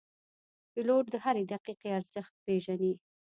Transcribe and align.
پیلوټ 0.71 1.05
د 1.11 1.15
هرې 1.23 1.43
دقیقې 1.53 1.89
ارزښت 1.97 2.33
پېژني. 2.45 2.93